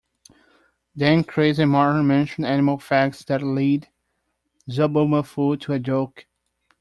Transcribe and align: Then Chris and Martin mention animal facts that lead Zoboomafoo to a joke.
Then 0.95 1.23
Chris 1.23 1.59
and 1.59 1.69
Martin 1.69 2.07
mention 2.07 2.43
animal 2.43 2.79
facts 2.79 3.23
that 3.25 3.43
lead 3.43 3.89
Zoboomafoo 4.67 5.59
to 5.61 5.73
a 5.73 5.79
joke. 5.79 6.25